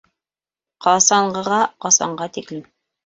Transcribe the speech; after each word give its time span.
Ҡасанғыға, 0.85 1.59
ҡасанға 1.87 2.29
тиклем 2.39 2.65